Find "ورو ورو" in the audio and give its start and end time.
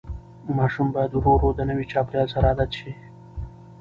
1.15-1.49